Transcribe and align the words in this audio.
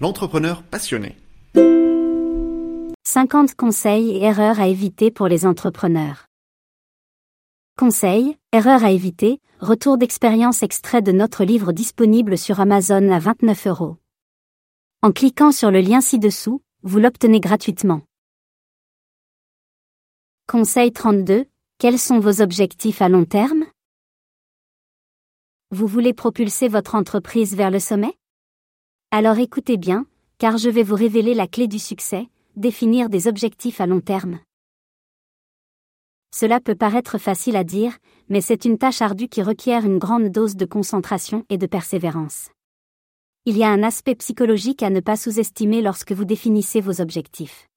l'entrepreneur 0.00 0.62
passionné. 0.62 1.16
50 3.06 3.54
conseils 3.54 4.10
et 4.10 4.22
erreurs 4.24 4.58
à 4.58 4.66
éviter 4.66 5.10
pour 5.10 5.28
les 5.28 5.46
entrepreneurs. 5.46 6.26
Conseils, 7.78 8.36
erreurs 8.52 8.84
à 8.84 8.90
éviter, 8.90 9.40
retour 9.60 9.98
d'expérience 9.98 10.62
extrait 10.62 11.02
de 11.02 11.12
notre 11.12 11.44
livre 11.44 11.72
disponible 11.72 12.36
sur 12.38 12.60
Amazon 12.60 13.10
à 13.10 13.18
29 13.18 13.66
euros. 13.68 13.96
En 15.02 15.12
cliquant 15.12 15.52
sur 15.52 15.70
le 15.70 15.80
lien 15.80 16.00
ci-dessous, 16.00 16.62
vous 16.82 16.98
l'obtenez 16.98 17.40
gratuitement. 17.40 18.02
Conseil 20.48 20.92
32. 20.92 21.46
Quels 21.78 21.98
sont 21.98 22.18
vos 22.18 22.40
objectifs 22.40 23.00
à 23.02 23.08
long 23.08 23.24
terme? 23.24 23.64
Vous 25.70 25.86
voulez 25.86 26.14
propulser 26.14 26.68
votre 26.68 26.94
entreprise 26.94 27.56
vers 27.56 27.70
le 27.70 27.80
sommet? 27.80 28.16
Alors 29.16 29.38
écoutez 29.38 29.76
bien, 29.76 30.06
car 30.38 30.58
je 30.58 30.68
vais 30.68 30.82
vous 30.82 30.96
révéler 30.96 31.34
la 31.34 31.46
clé 31.46 31.68
du 31.68 31.78
succès, 31.78 32.26
définir 32.56 33.08
des 33.08 33.28
objectifs 33.28 33.80
à 33.80 33.86
long 33.86 34.00
terme. 34.00 34.40
Cela 36.34 36.58
peut 36.58 36.74
paraître 36.74 37.16
facile 37.18 37.54
à 37.54 37.62
dire, 37.62 37.96
mais 38.28 38.40
c'est 38.40 38.64
une 38.64 38.76
tâche 38.76 39.02
ardue 39.02 39.28
qui 39.28 39.40
requiert 39.40 39.84
une 39.84 39.98
grande 39.98 40.30
dose 40.30 40.56
de 40.56 40.64
concentration 40.64 41.46
et 41.48 41.58
de 41.58 41.66
persévérance. 41.68 42.50
Il 43.44 43.56
y 43.56 43.62
a 43.62 43.68
un 43.68 43.84
aspect 43.84 44.16
psychologique 44.16 44.82
à 44.82 44.90
ne 44.90 44.98
pas 44.98 45.14
sous-estimer 45.14 45.80
lorsque 45.80 46.10
vous 46.10 46.24
définissez 46.24 46.80
vos 46.80 47.00
objectifs. 47.00 47.68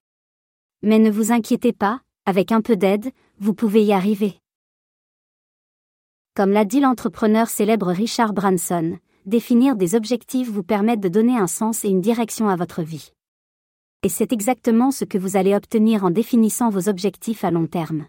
Mais 0.81 0.97
ne 0.97 1.11
vous 1.11 1.31
inquiétez 1.31 1.71
pas, 1.71 2.01
avec 2.25 2.51
un 2.51 2.61
peu 2.61 2.75
d'aide, 2.75 3.11
vous 3.37 3.53
pouvez 3.53 3.83
y 3.83 3.93
arriver. 3.93 4.39
Comme 6.35 6.49
l'a 6.49 6.65
dit 6.65 6.79
l'entrepreneur 6.79 7.47
célèbre 7.47 7.91
Richard 7.91 8.33
Branson, 8.33 8.97
définir 9.27 9.75
des 9.75 9.93
objectifs 9.93 10.49
vous 10.49 10.63
permet 10.63 10.95
de 10.95 11.09
donner 11.09 11.37
un 11.37 11.47
sens 11.47 11.83
et 11.83 11.89
une 11.89 11.99
direction 11.99 12.47
à 12.47 12.55
votre 12.55 12.81
vie. 12.81 13.11
Et 14.03 14.09
c'est 14.09 14.31
exactement 14.31 14.89
ce 14.89 15.03
que 15.03 15.17
vous 15.17 15.35
allez 15.35 15.53
obtenir 15.53 16.05
en 16.05 16.11
définissant 16.11 16.69
vos 16.69 16.87
objectifs 16.87 17.43
à 17.43 17.51
long 17.51 17.67
terme. 17.67 18.07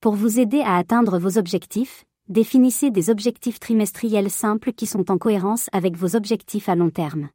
Pour 0.00 0.14
vous 0.14 0.40
aider 0.40 0.60
à 0.60 0.76
atteindre 0.76 1.18
vos 1.18 1.36
objectifs, 1.36 2.06
définissez 2.28 2.90
des 2.90 3.10
objectifs 3.10 3.60
trimestriels 3.60 4.30
simples 4.30 4.72
qui 4.72 4.86
sont 4.86 5.10
en 5.10 5.18
cohérence 5.18 5.68
avec 5.72 5.94
vos 5.94 6.16
objectifs 6.16 6.70
à 6.70 6.74
long 6.74 6.90
terme. 6.90 7.28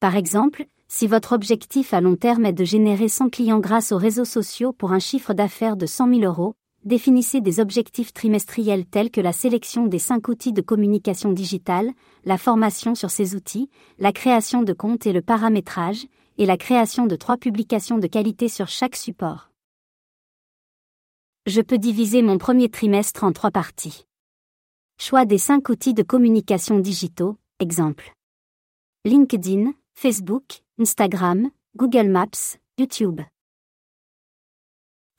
Par 0.00 0.16
exemple, 0.16 0.64
si 0.88 1.06
votre 1.06 1.32
objectif 1.32 1.92
à 1.92 2.00
long 2.00 2.16
terme 2.16 2.46
est 2.46 2.54
de 2.54 2.64
générer 2.64 3.08
100 3.08 3.28
clients 3.28 3.60
grâce 3.60 3.92
aux 3.92 3.98
réseaux 3.98 4.24
sociaux 4.24 4.72
pour 4.72 4.92
un 4.92 4.98
chiffre 4.98 5.34
d'affaires 5.34 5.76
de 5.76 5.84
100 5.84 6.14
000 6.14 6.20
euros, 6.22 6.54
définissez 6.84 7.40
des 7.40 7.60
objectifs 7.60 8.12
trimestriels 8.12 8.86
tels 8.86 9.10
que 9.10 9.20
la 9.20 9.32
sélection 9.32 9.86
des 9.86 9.98
5 9.98 10.28
outils 10.28 10.52
de 10.52 10.62
communication 10.62 11.32
digitale, 11.32 11.92
la 12.24 12.38
formation 12.38 12.94
sur 12.94 13.10
ces 13.10 13.34
outils, 13.34 13.70
la 13.98 14.12
création 14.12 14.62
de 14.62 14.72
comptes 14.72 15.06
et 15.06 15.12
le 15.12 15.22
paramétrage, 15.22 16.06
et 16.38 16.46
la 16.46 16.56
création 16.56 17.06
de 17.06 17.16
3 17.16 17.36
publications 17.36 17.98
de 17.98 18.06
qualité 18.06 18.48
sur 18.48 18.68
chaque 18.68 18.96
support. 18.96 19.50
Je 21.46 21.60
peux 21.60 21.78
diviser 21.78 22.22
mon 22.22 22.38
premier 22.38 22.68
trimestre 22.68 23.24
en 23.24 23.32
trois 23.32 23.50
parties. 23.50 24.06
Choix 24.98 25.24
des 25.24 25.38
5 25.38 25.68
outils 25.68 25.94
de 25.94 26.04
communication 26.04 26.78
digitaux, 26.78 27.36
exemple. 27.58 28.12
LinkedIn, 29.04 29.72
Facebook, 29.94 30.62
Instagram, 30.78 31.50
Google 31.76 32.08
Maps, 32.08 32.58
YouTube. 32.78 33.20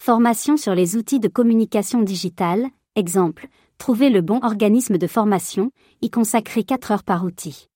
Formation 0.05 0.57
sur 0.57 0.75
les 0.75 0.97
outils 0.97 1.21
de 1.21 1.29
communication 1.29 2.01
digitale, 2.01 2.67
exemple, 2.97 3.47
trouver 3.77 4.09
le 4.09 4.19
bon 4.19 4.41
organisme 4.43 4.97
de 4.97 5.07
formation, 5.07 5.71
y 6.01 6.09
consacrer 6.09 6.65
4 6.65 6.91
heures 6.91 7.03
par 7.05 7.23
outil. 7.23 7.69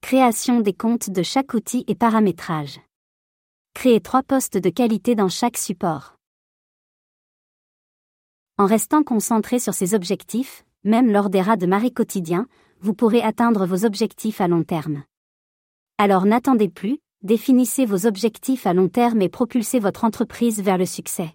Création 0.00 0.60
des 0.60 0.72
comptes 0.72 1.10
de 1.10 1.22
chaque 1.22 1.52
outil 1.52 1.84
et 1.86 1.94
paramétrage. 1.94 2.80
Créer 3.74 4.00
trois 4.00 4.22
postes 4.22 4.56
de 4.56 4.70
qualité 4.70 5.14
dans 5.14 5.28
chaque 5.28 5.58
support. 5.58 6.16
En 8.56 8.64
restant 8.64 9.02
concentré 9.02 9.58
sur 9.58 9.74
ces 9.74 9.92
objectifs, 9.92 10.64
même 10.82 11.12
lors 11.12 11.28
des 11.28 11.42
rats 11.42 11.58
de 11.58 11.66
marée 11.66 11.90
quotidiens, 11.90 12.46
vous 12.80 12.94
pourrez 12.94 13.20
atteindre 13.20 13.66
vos 13.66 13.84
objectifs 13.84 14.40
à 14.40 14.48
long 14.48 14.62
terme. 14.62 15.04
Alors 15.98 16.24
n'attendez 16.24 16.70
plus, 16.70 17.00
définissez 17.24 17.86
vos 17.86 18.06
objectifs 18.06 18.66
à 18.66 18.74
long 18.74 18.88
terme 18.88 19.22
et 19.22 19.28
propulsez 19.28 19.80
votre 19.80 20.04
entreprise 20.04 20.62
vers 20.62 20.78
le 20.78 20.86
succès. 20.86 21.34